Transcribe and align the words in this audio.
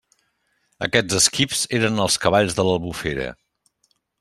Aquests 0.85 1.17
esquifs 1.19 1.61
eren 1.79 2.03
els 2.07 2.17
cavalls 2.25 2.57
de 2.61 2.67
l'Albufera. 2.69 3.29